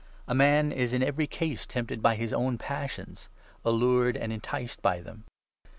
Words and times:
A 0.25 0.33
14 0.33 0.37
man 0.39 0.71
is 0.71 0.93
in 0.93 1.03
every 1.03 1.27
case 1.27 1.67
tempted 1.67 2.01
by 2.01 2.15
his 2.15 2.33
own 2.33 2.57
passions— 2.57 3.29
allured 3.63 4.17
and 4.17 4.33
enticed 4.33 4.81
by 4.81 4.99
them. 4.99 5.25